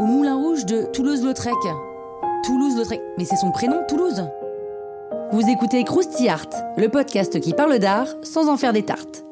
[0.00, 1.54] Au Moulin Rouge de Toulouse-Lautrec.
[2.44, 3.00] Toulouse-Lautrec.
[3.18, 4.24] Mais c'est son prénom, Toulouse
[5.30, 9.24] Vous écoutez Krusty Art, le podcast qui parle d'art sans en faire des tartes.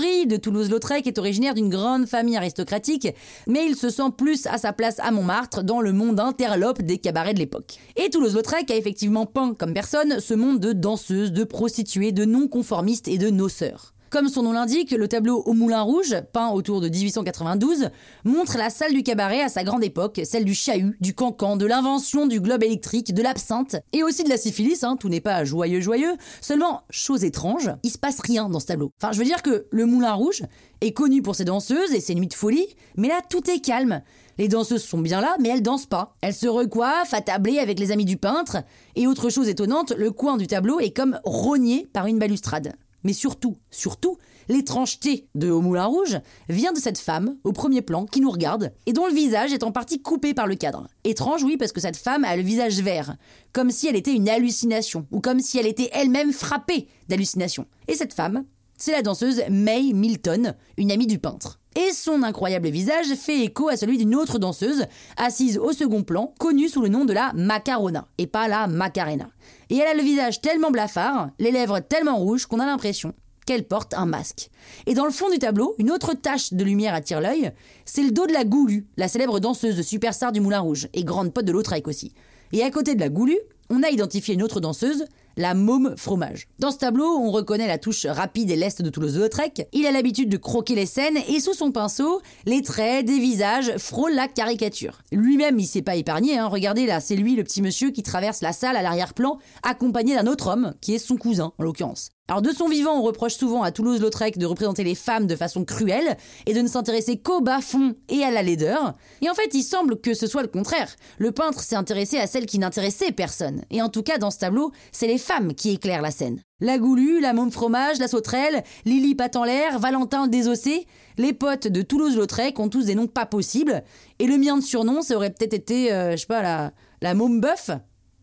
[0.00, 3.08] De Toulouse-Lautrec est originaire d'une grande famille aristocratique,
[3.46, 6.96] mais il se sent plus à sa place à Montmartre dans le monde interlope des
[6.96, 7.76] cabarets de l'époque.
[7.96, 13.08] Et Toulouse-Lautrec a effectivement peint comme personne ce monde de danseuses, de prostituées, de non-conformistes
[13.08, 13.92] et de noceurs.
[14.10, 17.90] Comme son nom l'indique, le tableau au Moulin Rouge, peint autour de 1892,
[18.24, 21.64] montre la salle du cabaret à sa grande époque, celle du chahut, du cancan, de
[21.64, 25.44] l'invention du globe électrique, de l'absinthe, et aussi de la syphilis, hein, tout n'est pas
[25.44, 28.90] joyeux joyeux, seulement, chose étrange, il se passe rien dans ce tableau.
[29.00, 30.42] Enfin, je veux dire que le Moulin Rouge
[30.80, 34.02] est connu pour ses danseuses et ses nuits de folie, mais là, tout est calme.
[34.38, 36.16] Les danseuses sont bien là, mais elles dansent pas.
[36.20, 38.56] Elles se recoiffent, attablées avec les amis du peintre,
[38.96, 42.74] et autre chose étonnante, le coin du tableau est comme rogné par une balustrade.
[43.04, 48.06] Mais surtout, surtout, l'étrangeté de Au Moulin Rouge vient de cette femme, au premier plan,
[48.06, 50.88] qui nous regarde, et dont le visage est en partie coupé par le cadre.
[51.04, 53.16] Étrange, oui, parce que cette femme a le visage vert,
[53.52, 57.66] comme si elle était une hallucination, ou comme si elle était elle-même frappée d'hallucination.
[57.88, 58.44] Et cette femme,
[58.76, 61.59] c'est la danseuse May Milton, une amie du peintre.
[61.76, 66.34] Et son incroyable visage fait écho à celui d'une autre danseuse, assise au second plan,
[66.38, 69.30] connue sous le nom de la Macarona, et pas la Macarena.
[69.70, 73.14] Et elle a le visage tellement blafard, les lèvres tellement rouges qu'on a l'impression
[73.46, 74.50] qu'elle porte un masque.
[74.86, 77.52] Et dans le fond du tableau, une autre tache de lumière attire l'œil,
[77.84, 81.04] c'est le dos de la Goulue, la célèbre danseuse de superstar du Moulin Rouge, et
[81.04, 82.12] grande pote de Lautrec aussi.
[82.52, 83.38] Et à côté de la Goulue,
[83.68, 85.04] on a identifié une autre danseuse,
[85.40, 86.46] la môme fromage.
[86.58, 89.66] Dans ce tableau, on reconnaît la touche rapide et leste de Toulouse-Lautrec.
[89.72, 93.76] Il a l'habitude de croquer les scènes et sous son pinceau, les traits des visages
[93.78, 94.98] frôlent la caricature.
[95.12, 96.38] Lui-même, il s'est pas épargné.
[96.38, 96.46] Hein.
[96.46, 100.26] Regardez là, c'est lui le petit monsieur qui traverse la salle à l'arrière-plan, accompagné d'un
[100.26, 102.10] autre homme, qui est son cousin en l'occurrence.
[102.30, 105.64] Alors de son vivant, on reproche souvent à Toulouse-Lautrec de représenter les femmes de façon
[105.64, 108.94] cruelle et de ne s'intéresser qu'au bas-fond et à la laideur.
[109.20, 110.94] Et en fait, il semble que ce soit le contraire.
[111.18, 113.62] Le peintre s'est intéressé à celles qui n'intéressaient personne.
[113.72, 116.40] Et en tout cas, dans ce tableau, c'est les femmes qui éclairent la scène.
[116.60, 120.86] La goulue, la môme fromage, la sauterelle, Lily l'air, Valentin désossé,
[121.18, 123.84] les potes de Toulouse-Lautrec ont tous des noms pas possibles.
[124.18, 127.14] Et le mien de surnom, ça aurait peut-être été, euh, je sais pas, la, la
[127.14, 127.70] môme bœuf.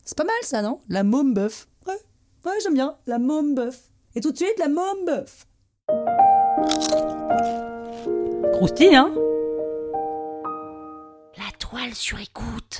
[0.04, 0.80] C'est pas mal ça, non?
[0.90, 1.70] La môme bœuf.
[1.88, 1.94] Ouais,
[2.46, 3.84] ouais, j'aime bien, la môme bœuf.
[4.16, 5.48] Et tout de suite, la môme bœuf.
[8.52, 9.14] Croustille, hein?
[11.38, 12.80] La toile sur écoute.